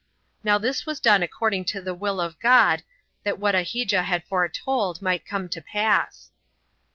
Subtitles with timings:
[0.43, 2.81] Now this was done according to the will of God,
[3.21, 6.31] that what Ahijah had foretold might come to pass.